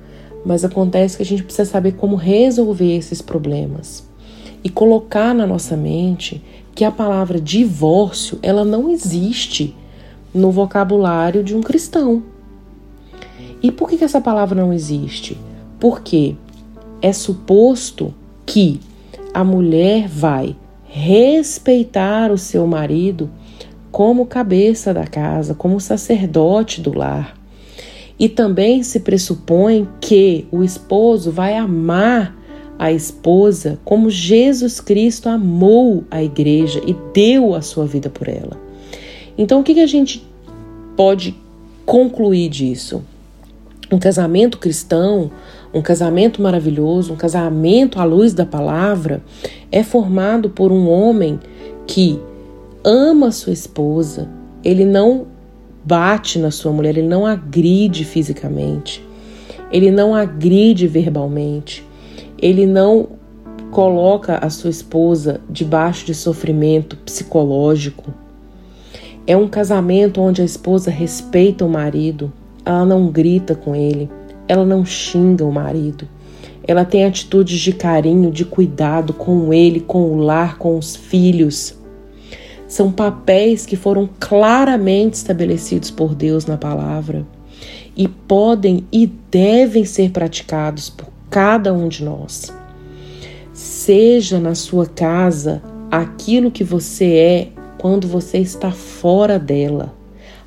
Mas 0.46 0.64
acontece 0.64 1.18
que 1.18 1.24
a 1.24 1.26
gente 1.26 1.44
precisa 1.44 1.70
saber 1.70 1.94
como 1.94 2.16
resolver 2.16 2.96
esses 2.96 3.22
problemas 3.22 4.08
e 4.64 4.70
colocar 4.70 5.34
na 5.34 5.46
nossa 5.46 5.76
mente 5.76 6.42
que 6.74 6.84
a 6.84 6.92
palavra 6.92 7.40
divórcio, 7.40 8.40
ela 8.42 8.64
não 8.64 8.90
existe 8.90 9.76
no 10.34 10.52
vocabulário 10.52 11.44
de 11.44 11.56
um 11.56 11.62
cristão. 11.62 12.24
E 13.62 13.72
por 13.72 13.90
que, 13.90 13.98
que 13.98 14.04
essa 14.04 14.22
palavra 14.22 14.60
não 14.60 14.74
existe? 14.74 15.38
Porque 15.80 16.36
é 17.02 17.12
suposto 17.14 18.14
que 18.46 18.80
a 19.34 19.44
mulher 19.44 20.08
vai 20.08 20.56
respeitar 20.86 22.32
o 22.32 22.38
seu 22.38 22.66
marido 22.68 23.30
como 23.92 24.26
cabeça 24.26 24.94
da 24.94 25.06
casa, 25.06 25.54
como 25.54 25.80
sacerdote 25.80 26.82
do 26.82 26.98
lar. 26.98 27.41
E 28.22 28.30
também 28.30 28.84
se 28.84 29.02
pressupõe 29.02 29.90
que 30.00 30.48
o 30.52 30.64
esposo 30.64 31.32
vai 31.32 31.58
amar 31.58 32.38
a 32.78 32.92
esposa 32.92 33.80
como 33.84 34.10
Jesus 34.10 34.80
Cristo 34.80 35.28
amou 35.28 36.04
a 36.10 36.24
igreja 36.24 36.82
e 36.86 36.96
deu 37.14 37.54
a 37.54 37.62
sua 37.62 37.86
vida 37.86 38.10
por 38.10 38.30
ela. 38.30 38.58
Então, 39.38 39.60
o 39.60 39.64
que, 39.64 39.74
que 39.74 39.80
a 39.80 39.88
gente 39.88 40.26
pode 40.96 41.36
concluir 41.86 42.48
disso? 42.50 43.04
Um 43.92 43.98
casamento 43.98 44.60
cristão 44.60 45.32
um 45.74 45.82
casamento 45.82 46.42
maravilhoso, 46.42 47.14
um 47.14 47.16
casamento 47.16 48.00
à 48.00 48.04
luz 48.04 48.34
da 48.34 48.46
palavra, 48.46 49.22
é 49.72 49.84
formado 49.84 50.50
por 50.50 50.72
um 50.72 50.90
homem 50.90 51.40
que 51.88 52.20
ama 52.84 53.32
sua 53.32 53.54
esposa, 53.54 54.30
ele 54.64 54.86
não 54.86 55.28
bate 55.84 56.40
na 56.40 56.52
sua 56.52 56.72
mulher, 56.72 56.98
ele 56.98 57.08
não 57.08 57.26
agride 57.26 58.06
fisicamente, 58.06 59.06
ele 59.72 59.92
não 59.92 60.14
agride 60.14 60.88
verbalmente, 60.88 61.86
ele 62.38 62.66
não 62.66 63.10
coloca 63.72 64.38
a 64.38 64.50
sua 64.50 64.70
esposa 64.70 65.40
debaixo 65.50 66.06
de 66.06 66.14
sofrimento 66.14 66.98
psicológico. 66.98 68.14
É 69.26 69.36
um 69.38 69.48
casamento 69.48 70.20
onde 70.20 70.42
a 70.42 70.46
esposa 70.46 70.92
respeita 70.92 71.66
o 71.66 71.70
marido, 71.70 72.32
ela 72.66 72.86
não 72.86 73.08
grita 73.08 73.56
com 73.56 73.76
ele, 73.76 74.10
ela 74.48 74.66
não 74.66 74.86
xinga 74.86 75.46
o 75.46 75.52
marido. 75.52 76.08
Ela 76.68 76.86
tem 76.86 77.06
atitudes 77.06 77.60
de 77.60 77.74
carinho, 77.74 78.30
de 78.30 78.46
cuidado 78.46 79.14
com 79.14 79.54
ele, 79.54 79.80
com 79.80 80.12
o 80.12 80.18
lar, 80.18 80.58
com 80.58 80.78
os 80.78 80.96
filhos. 80.96 81.76
São 82.72 82.90
papéis 82.90 83.66
que 83.66 83.76
foram 83.76 84.10
claramente 84.18 85.16
estabelecidos 85.16 85.92
por 85.92 86.16
Deus 86.16 86.46
na 86.46 86.56
palavra 86.56 87.28
e 87.98 88.08
podem 88.08 88.88
e 88.90 89.08
devem 89.08 89.84
ser 89.84 90.12
praticados 90.12 90.90
por 90.90 91.10
cada 91.30 91.74
um 91.74 91.90
de 91.90 92.02
nós. 92.02 92.50
Seja 93.52 94.40
na 94.40 94.56
sua 94.56 94.86
casa 94.86 95.62
aquilo 95.92 96.50
que 96.50 96.64
você 96.64 97.14
é 97.14 97.48
quando 97.78 98.08
você 98.08 98.38
está 98.38 98.72
fora 98.72 99.38
dela. 99.38 99.94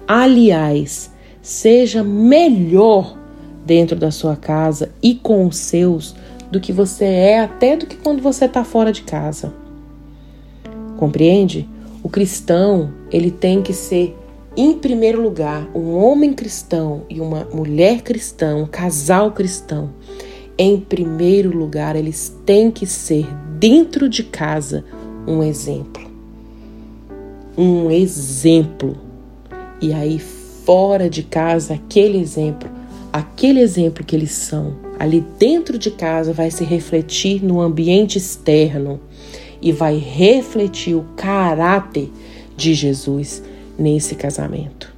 Aliás, 0.09 1.13
seja 1.43 2.03
melhor 2.03 3.19
dentro 3.67 3.97
da 3.97 4.11
sua 4.11 4.35
casa 4.35 4.91
e 5.03 5.15
com 5.15 5.47
os 5.47 5.59
seus 5.59 6.17
do 6.51 6.59
que 6.59 6.73
você 6.73 7.05
é 7.05 7.41
até 7.41 7.77
do 7.77 7.85
que 7.85 7.97
quando 7.97 8.23
você 8.23 8.47
está 8.47 8.65
fora 8.65 8.91
de 8.91 9.03
casa. 9.03 9.53
Compreende? 10.97 11.69
O 12.05 12.11
cristão, 12.11 12.93
ele 13.11 13.31
tem 13.31 13.63
que 13.63 13.73
ser 13.73 14.15
em 14.55 14.75
primeiro 14.75 15.23
lugar, 15.23 15.67
um 15.75 15.95
homem 15.95 16.35
cristão 16.35 17.07
e 17.09 17.19
uma 17.19 17.45
mulher 17.47 18.03
cristã, 18.03 18.55
um 18.55 18.67
casal 18.67 19.33
cristão. 19.33 19.89
Em 20.59 20.79
primeiro 20.79 21.57
lugar, 21.57 21.97
eles 21.97 22.37
têm 22.45 22.71
que 22.71 22.87
ser 22.87 23.27
dentro 23.59 24.07
de 24.07 24.23
casa 24.23 24.85
um 25.27 25.43
exemplo. 25.43 26.05
Um 27.57 27.91
exemplo. 27.91 28.99
E 29.81 29.95
aí 29.95 30.19
fora 30.19 31.09
de 31.09 31.23
casa, 31.23 31.73
aquele 31.73 32.19
exemplo 32.19 32.71
aquele 33.15 33.61
exemplo 33.61 34.03
que 34.03 34.17
eles 34.17 34.33
são 34.33 34.75
ali 34.99 35.25
dentro 35.39 35.79
de 35.79 35.89
casa 35.89 36.33
vai 36.33 36.51
se 36.51 36.65
refletir 36.65 37.45
no 37.45 37.61
ambiente 37.61 38.19
externo 38.19 38.99
e 39.65 39.73
vai 39.73 39.97
refletir 39.97 40.95
o 40.95 41.07
caráter 41.17 42.13
de 42.55 42.75
Jesus 42.75 43.43
nesse 43.79 44.15
casamento. 44.15 44.93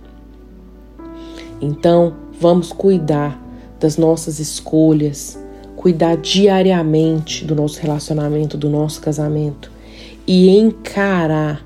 Então, 1.63 2.15
vamos 2.41 2.73
cuidar 2.73 3.41
das 3.79 3.97
nossas 3.97 4.41
escolhas, 4.41 5.39
cuidar 5.77 6.17
diariamente 6.17 7.45
do 7.45 7.55
nosso 7.55 7.81
relacionamento, 7.81 8.57
do 8.57 8.69
nosso 8.69 9.01
casamento 9.01 9.71
e 10.27 10.49
encarar 10.51 11.65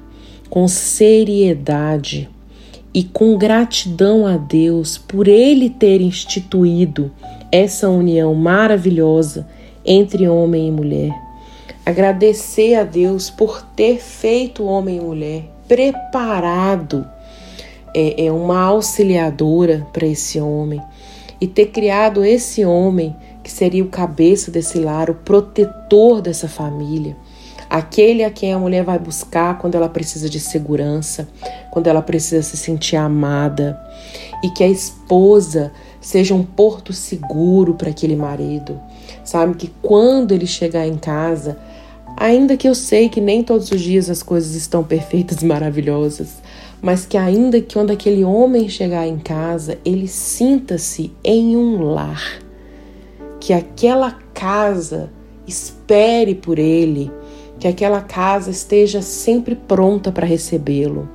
com 0.50 0.68
seriedade 0.68 2.28
e 2.92 3.02
com 3.02 3.38
gratidão 3.38 4.26
a 4.26 4.36
Deus 4.36 4.98
por 4.98 5.26
Ele 5.26 5.70
ter 5.70 6.02
instituído 6.02 7.10
essa 7.50 7.88
união 7.88 8.34
maravilhosa 8.34 9.48
entre 9.86 10.28
homem 10.28 10.68
e 10.68 10.70
mulher. 10.70 11.29
Agradecer 11.90 12.76
a 12.76 12.84
Deus 12.84 13.30
por 13.30 13.62
ter 13.74 13.98
feito 13.98 14.64
homem 14.64 14.98
e 14.98 15.00
mulher, 15.00 15.42
preparado 15.66 17.04
é, 17.92 18.26
é 18.26 18.30
uma 18.30 18.60
auxiliadora 18.60 19.84
para 19.92 20.06
esse 20.06 20.40
homem 20.40 20.80
e 21.40 21.48
ter 21.48 21.66
criado 21.66 22.24
esse 22.24 22.64
homem 22.64 23.16
que 23.42 23.50
seria 23.50 23.82
o 23.82 23.88
cabeça 23.88 24.52
desse 24.52 24.78
lar, 24.78 25.10
o 25.10 25.16
protetor 25.16 26.22
dessa 26.22 26.46
família 26.46 27.16
aquele 27.70 28.24
a 28.24 28.30
quem 28.30 28.52
a 28.52 28.58
mulher 28.58 28.82
vai 28.82 28.98
buscar 28.98 29.56
quando 29.58 29.76
ela 29.76 29.88
precisa 29.88 30.28
de 30.28 30.40
segurança, 30.40 31.28
quando 31.70 31.86
ela 31.86 32.02
precisa 32.02 32.42
se 32.42 32.56
sentir 32.56 32.96
amada, 32.96 33.80
e 34.42 34.50
que 34.50 34.64
a 34.64 34.68
esposa 34.68 35.70
seja 36.00 36.34
um 36.34 36.42
porto 36.42 36.92
seguro 36.92 37.74
para 37.74 37.90
aquele 37.90 38.16
marido. 38.16 38.80
Sabe 39.22 39.54
que 39.54 39.72
quando 39.80 40.32
ele 40.32 40.46
chegar 40.46 40.84
em 40.84 40.96
casa, 40.96 41.56
ainda 42.20 42.54
que 42.54 42.68
eu 42.68 42.74
sei 42.74 43.08
que 43.08 43.18
nem 43.18 43.42
todos 43.42 43.70
os 43.70 43.80
dias 43.80 44.10
as 44.10 44.22
coisas 44.22 44.54
estão 44.54 44.84
perfeitas 44.84 45.40
e 45.40 45.46
maravilhosas, 45.46 46.34
mas 46.82 47.06
que 47.06 47.16
ainda 47.16 47.62
que 47.62 47.72
quando 47.72 47.90
aquele 47.90 48.22
homem 48.22 48.68
chegar 48.68 49.06
em 49.06 49.18
casa, 49.18 49.78
ele 49.86 50.06
sinta-se 50.06 51.10
em 51.24 51.56
um 51.56 51.82
lar, 51.82 52.22
que 53.40 53.54
aquela 53.54 54.12
casa 54.34 55.10
espere 55.46 56.34
por 56.34 56.58
ele, 56.58 57.10
que 57.58 57.66
aquela 57.66 58.02
casa 58.02 58.50
esteja 58.50 59.00
sempre 59.00 59.54
pronta 59.54 60.12
para 60.12 60.26
recebê-lo 60.26 61.08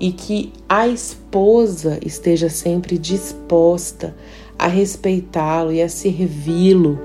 e 0.00 0.12
que 0.12 0.50
a 0.66 0.88
esposa 0.88 1.98
esteja 2.02 2.48
sempre 2.48 2.96
disposta 2.96 4.16
a 4.58 4.66
respeitá-lo 4.66 5.72
e 5.72 5.82
a 5.82 5.90
servi-lo 5.90 6.98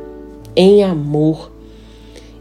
em 0.55 0.81
amor. 0.81 1.52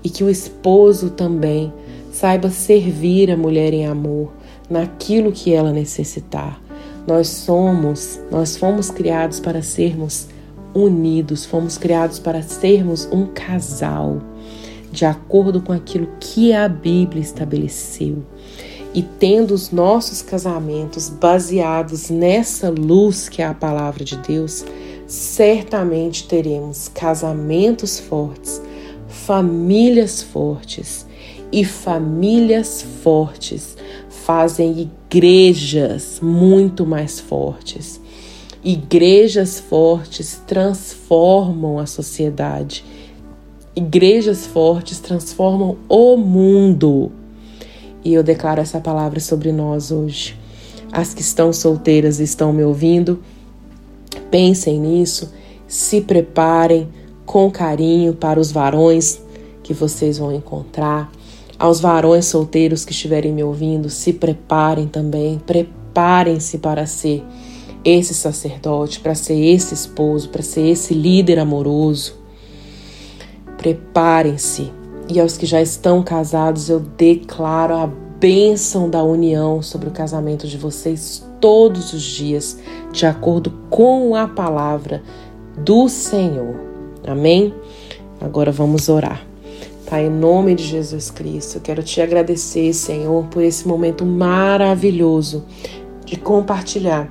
E 0.02 0.10
que 0.10 0.24
o 0.24 0.30
esposo 0.30 1.10
também 1.10 1.72
saiba 2.12 2.50
servir 2.50 3.30
a 3.30 3.36
mulher 3.36 3.72
em 3.72 3.86
amor, 3.86 4.32
naquilo 4.68 5.32
que 5.32 5.52
ela 5.52 5.72
necessitar. 5.72 6.60
Nós 7.06 7.28
somos, 7.28 8.20
nós 8.30 8.56
fomos 8.56 8.90
criados 8.90 9.40
para 9.40 9.62
sermos 9.62 10.28
unidos, 10.74 11.44
fomos 11.44 11.76
criados 11.76 12.18
para 12.18 12.42
sermos 12.42 13.08
um 13.12 13.26
casal, 13.26 14.20
de 14.90 15.04
acordo 15.04 15.60
com 15.60 15.72
aquilo 15.72 16.08
que 16.20 16.52
a 16.52 16.68
Bíblia 16.68 17.22
estabeleceu. 17.22 18.22
E 18.94 19.02
tendo 19.02 19.54
os 19.54 19.70
nossos 19.70 20.20
casamentos 20.20 21.08
baseados 21.08 22.10
nessa 22.10 22.68
luz 22.68 23.28
que 23.28 23.40
é 23.40 23.46
a 23.46 23.54
palavra 23.54 24.04
de 24.04 24.16
Deus, 24.18 24.64
certamente 25.06 26.28
teremos 26.28 26.88
casamentos 26.88 27.98
fortes, 27.98 28.60
famílias 29.26 30.22
fortes. 30.22 31.06
E 31.50 31.64
famílias 31.64 32.82
fortes 33.02 33.76
fazem 34.08 34.90
igrejas 35.10 36.18
muito 36.22 36.86
mais 36.86 37.20
fortes. 37.20 38.00
Igrejas 38.64 39.60
fortes 39.60 40.40
transformam 40.46 41.78
a 41.78 41.86
sociedade. 41.86 42.84
Igrejas 43.76 44.46
fortes 44.46 44.98
transformam 44.98 45.76
o 45.88 46.16
mundo. 46.16 47.12
E 48.04 48.14
eu 48.14 48.22
declaro 48.22 48.60
essa 48.60 48.80
palavra 48.80 49.20
sobre 49.20 49.52
nós 49.52 49.90
hoje. 49.90 50.36
As 50.90 51.12
que 51.12 51.22
estão 51.22 51.52
solteiras 51.52 52.18
e 52.20 52.24
estão 52.24 52.52
me 52.52 52.62
ouvindo, 52.62 53.22
pensem 54.30 54.80
nisso, 54.80 55.32
se 55.66 56.00
preparem 56.00 56.88
com 57.24 57.50
carinho 57.50 58.14
para 58.14 58.40
os 58.40 58.50
varões 58.52 59.20
que 59.62 59.72
vocês 59.72 60.18
vão 60.18 60.32
encontrar. 60.32 61.10
Aos 61.58 61.80
varões 61.80 62.26
solteiros 62.26 62.84
que 62.84 62.92
estiverem 62.92 63.32
me 63.32 63.44
ouvindo, 63.44 63.88
se 63.88 64.12
preparem 64.12 64.88
também, 64.88 65.38
preparem-se 65.38 66.58
para 66.58 66.86
ser 66.86 67.24
esse 67.84 68.14
sacerdote, 68.14 69.00
para 69.00 69.14
ser 69.14 69.38
esse 69.38 69.74
esposo, 69.74 70.28
para 70.28 70.42
ser 70.42 70.66
esse 70.68 70.94
líder 70.94 71.38
amoroso. 71.38 72.14
Preparem-se. 73.56 74.72
E 75.08 75.20
aos 75.20 75.36
que 75.36 75.46
já 75.46 75.60
estão 75.60 76.02
casados, 76.02 76.68
eu 76.68 76.80
declaro 76.80 77.74
a 77.74 77.86
bênção 77.86 78.88
da 78.88 79.02
união 79.02 79.60
sobre 79.62 79.88
o 79.88 79.92
casamento 79.92 80.46
de 80.46 80.56
vocês 80.56 81.24
todos 81.40 81.92
os 81.92 82.02
dias, 82.02 82.58
de 82.92 83.04
acordo 83.04 83.52
com 83.68 84.14
a 84.14 84.28
palavra 84.28 85.02
do 85.58 85.88
Senhor. 85.88 86.71
Amém? 87.06 87.54
Agora 88.20 88.52
vamos 88.52 88.88
orar. 88.88 89.26
Pai, 89.88 90.06
em 90.06 90.10
nome 90.10 90.54
de 90.54 90.62
Jesus 90.62 91.10
Cristo, 91.10 91.56
eu 91.56 91.60
quero 91.60 91.82
te 91.82 92.00
agradecer, 92.00 92.72
Senhor, 92.72 93.26
por 93.26 93.42
esse 93.42 93.68
momento 93.68 94.06
maravilhoso 94.06 95.44
de 96.04 96.16
compartilhar 96.16 97.10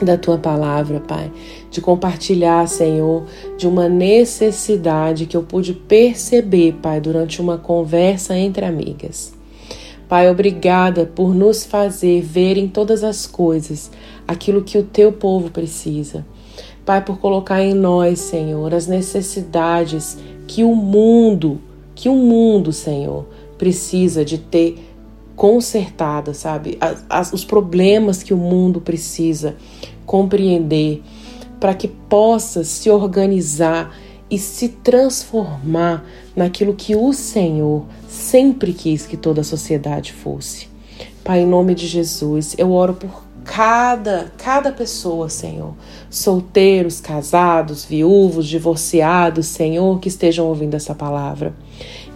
da 0.00 0.16
tua 0.16 0.36
palavra, 0.38 1.00
Pai, 1.00 1.32
de 1.70 1.80
compartilhar, 1.80 2.68
Senhor, 2.68 3.24
de 3.56 3.66
uma 3.66 3.88
necessidade 3.88 5.26
que 5.26 5.36
eu 5.36 5.42
pude 5.42 5.72
perceber, 5.72 6.74
Pai, 6.82 7.00
durante 7.00 7.40
uma 7.40 7.58
conversa 7.58 8.36
entre 8.36 8.64
amigas. 8.64 9.34
Pai, 10.08 10.30
obrigada 10.30 11.06
por 11.06 11.34
nos 11.34 11.64
fazer 11.64 12.22
ver 12.22 12.56
em 12.56 12.68
todas 12.68 13.02
as 13.02 13.26
coisas 13.26 13.90
aquilo 14.28 14.62
que 14.62 14.78
o 14.78 14.84
teu 14.84 15.10
povo 15.10 15.50
precisa. 15.50 16.24
Pai, 16.84 17.04
por 17.04 17.18
colocar 17.18 17.62
em 17.62 17.74
nós, 17.74 18.20
Senhor, 18.20 18.72
as 18.72 18.86
necessidades 18.86 20.18
que 20.46 20.62
o 20.62 20.74
mundo, 20.74 21.60
que 21.94 22.08
o 22.08 22.14
mundo, 22.14 22.72
Senhor, 22.72 23.26
precisa 23.58 24.24
de 24.24 24.38
ter 24.38 24.78
consertada, 25.34 26.32
sabe? 26.32 26.78
As, 26.80 27.04
as, 27.08 27.32
os 27.32 27.44
problemas 27.44 28.22
que 28.22 28.32
o 28.32 28.36
mundo 28.36 28.80
precisa 28.80 29.56
compreender 30.06 31.02
para 31.60 31.74
que 31.74 31.88
possa 31.88 32.64
se 32.64 32.90
organizar 32.90 33.94
e 34.30 34.38
se 34.38 34.68
transformar 34.68 36.04
naquilo 36.34 36.74
que 36.74 36.96
o 36.96 37.12
Senhor 37.12 37.84
sempre 38.08 38.72
quis 38.72 39.06
que 39.06 39.16
toda 39.16 39.40
a 39.40 39.44
sociedade 39.44 40.12
fosse. 40.12 40.68
Pai, 41.22 41.40
em 41.40 41.46
nome 41.46 41.74
de 41.74 41.86
Jesus, 41.86 42.54
eu 42.58 42.72
oro 42.72 42.94
por 42.94 43.25
cada 43.46 44.32
cada 44.36 44.72
pessoa, 44.72 45.28
Senhor, 45.30 45.74
solteiros, 46.10 47.00
casados, 47.00 47.84
viúvos, 47.84 48.46
divorciados, 48.46 49.46
Senhor, 49.46 50.00
que 50.00 50.08
estejam 50.08 50.46
ouvindo 50.46 50.74
essa 50.74 50.94
palavra. 50.94 51.54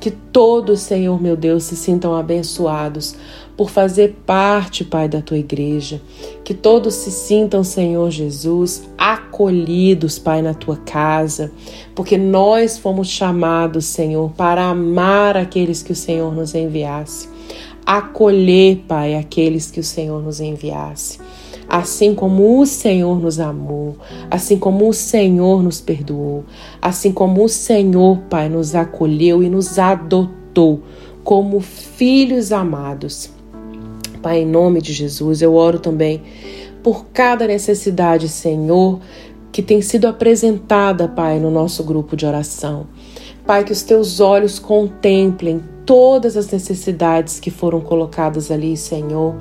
Que 0.00 0.10
todos, 0.10 0.80
Senhor 0.80 1.20
meu 1.22 1.36
Deus, 1.36 1.64
se 1.64 1.76
sintam 1.76 2.14
abençoados 2.16 3.14
por 3.56 3.70
fazer 3.70 4.16
parte, 4.26 4.82
Pai, 4.82 5.08
da 5.08 5.20
tua 5.20 5.38
igreja. 5.38 6.00
Que 6.42 6.54
todos 6.54 6.94
se 6.94 7.10
sintam, 7.10 7.62
Senhor 7.62 8.10
Jesus, 8.10 8.82
acolhidos, 8.96 10.18
Pai, 10.18 10.42
na 10.42 10.54
tua 10.54 10.78
casa, 10.78 11.52
porque 11.94 12.16
nós 12.16 12.78
fomos 12.78 13.08
chamados, 13.08 13.84
Senhor, 13.84 14.30
para 14.32 14.64
amar 14.64 15.36
aqueles 15.36 15.82
que 15.82 15.92
o 15.92 15.96
Senhor 15.96 16.34
nos 16.34 16.54
enviasse. 16.54 17.29
Acolher, 17.84 18.84
Pai, 18.86 19.14
aqueles 19.14 19.70
que 19.70 19.80
o 19.80 19.84
Senhor 19.84 20.22
nos 20.22 20.40
enviasse 20.40 21.18
assim 21.70 22.16
como 22.16 22.60
o 22.60 22.66
Senhor 22.66 23.20
nos 23.20 23.38
amou, 23.38 23.96
assim 24.28 24.58
como 24.58 24.88
o 24.88 24.92
Senhor 24.92 25.62
nos 25.62 25.80
perdoou, 25.80 26.44
assim 26.82 27.12
como 27.12 27.44
o 27.44 27.48
Senhor, 27.48 28.18
Pai, 28.28 28.48
nos 28.48 28.74
acolheu 28.74 29.40
e 29.40 29.48
nos 29.48 29.78
adotou 29.78 30.82
como 31.22 31.60
filhos 31.60 32.50
amados. 32.50 33.30
Pai, 34.20 34.40
em 34.40 34.46
nome 34.46 34.82
de 34.82 34.92
Jesus, 34.92 35.40
eu 35.40 35.54
oro 35.54 35.78
também 35.78 36.20
por 36.82 37.06
cada 37.12 37.46
necessidade, 37.46 38.28
Senhor, 38.28 38.98
que 39.52 39.62
tem 39.62 39.80
sido 39.80 40.08
apresentada, 40.08 41.06
Pai, 41.06 41.38
no 41.38 41.52
nosso 41.52 41.84
grupo 41.84 42.16
de 42.16 42.26
oração. 42.26 42.88
Pai, 43.46 43.62
que 43.62 43.72
os 43.72 43.82
teus 43.82 44.18
olhos 44.18 44.58
contemplem 44.58 45.62
todas 45.90 46.36
as 46.36 46.48
necessidades 46.48 47.40
que 47.40 47.50
foram 47.50 47.80
colocadas 47.80 48.48
ali, 48.52 48.76
Senhor, 48.76 49.34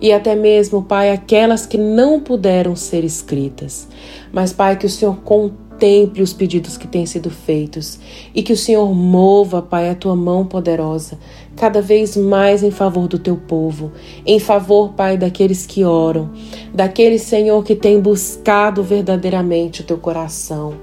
e 0.00 0.12
até 0.12 0.36
mesmo, 0.36 0.80
Pai, 0.80 1.10
aquelas 1.10 1.66
que 1.66 1.76
não 1.76 2.20
puderam 2.20 2.76
ser 2.76 3.02
escritas. 3.02 3.88
Mas, 4.32 4.52
Pai, 4.52 4.76
que 4.76 4.86
o 4.86 4.88
Senhor 4.88 5.16
contemple 5.24 6.22
os 6.22 6.32
pedidos 6.32 6.76
que 6.76 6.86
têm 6.86 7.06
sido 7.06 7.28
feitos 7.28 7.98
e 8.32 8.40
que 8.40 8.52
o 8.52 8.56
Senhor 8.56 8.94
mova, 8.94 9.60
Pai, 9.60 9.90
a 9.90 9.96
tua 9.96 10.14
mão 10.14 10.46
poderosa 10.46 11.18
cada 11.56 11.80
vez 11.80 12.16
mais 12.16 12.62
em 12.62 12.70
favor 12.70 13.08
do 13.08 13.18
teu 13.18 13.36
povo, 13.36 13.90
em 14.24 14.38
favor, 14.38 14.92
Pai, 14.92 15.16
daqueles 15.16 15.66
que 15.66 15.84
oram, 15.84 16.30
daqueles, 16.72 17.22
Senhor, 17.22 17.64
que 17.64 17.74
têm 17.74 17.98
buscado 17.98 18.82
verdadeiramente 18.82 19.80
o 19.80 19.84
teu 19.84 19.96
coração, 19.96 20.74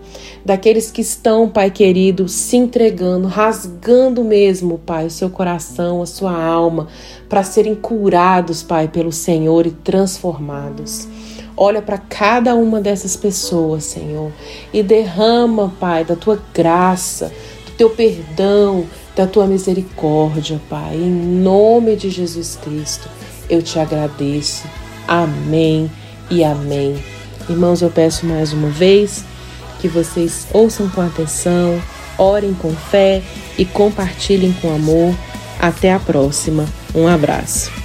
daqueles 0.45 0.91
que 0.91 1.01
estão, 1.01 1.47
Pai 1.49 1.71
querido, 1.71 2.27
se 2.27 2.57
entregando, 2.57 3.27
rasgando 3.27 4.23
mesmo, 4.23 4.77
Pai, 4.77 5.05
o 5.05 5.11
seu 5.11 5.29
coração, 5.29 6.01
a 6.01 6.05
sua 6.05 6.33
alma, 6.33 6.87
para 7.29 7.43
serem 7.43 7.75
curados, 7.75 8.61
Pai, 8.61 8.87
pelo 8.87 9.11
Senhor 9.11 9.65
e 9.65 9.71
transformados. 9.71 11.07
Olha 11.55 11.81
para 11.81 11.97
cada 11.97 12.55
uma 12.55 12.81
dessas 12.81 13.15
pessoas, 13.15 13.83
Senhor, 13.83 14.31
e 14.73 14.81
derrama, 14.83 15.73
Pai, 15.79 16.03
da 16.03 16.15
tua 16.15 16.41
graça, 16.53 17.31
do 17.65 17.71
teu 17.73 17.89
perdão, 17.91 18.85
da 19.15 19.27
tua 19.27 19.45
misericórdia, 19.45 20.59
Pai. 20.69 20.95
Em 20.95 21.11
nome 21.11 21.95
de 21.95 22.09
Jesus 22.09 22.57
Cristo, 22.61 23.07
eu 23.49 23.61
te 23.61 23.79
agradeço. 23.79 24.63
Amém 25.07 25.89
e 26.29 26.43
amém. 26.43 26.95
Irmãos, 27.47 27.81
eu 27.81 27.89
peço 27.89 28.25
mais 28.25 28.51
uma 28.51 28.69
vez 28.69 29.23
que 29.83 29.89
vocês 29.89 30.47
ouçam 30.53 30.89
com 30.89 31.01
atenção, 31.01 31.77
orem 32.17 32.53
com 32.53 32.73
fé 32.73 33.21
e 33.57 33.65
compartilhem 33.65 34.53
com 34.61 34.73
amor. 34.73 35.13
Até 35.59 35.91
a 35.91 35.99
próxima. 35.99 36.65
Um 36.95 37.05
abraço. 37.05 37.82